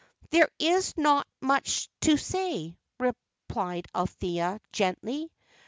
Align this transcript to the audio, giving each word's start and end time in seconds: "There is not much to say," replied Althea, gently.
"There 0.31 0.49
is 0.57 0.97
not 0.97 1.27
much 1.41 1.87
to 1.99 2.17
say," 2.17 2.75
replied 2.99 3.85
Althea, 3.93 4.59
gently. 4.71 5.29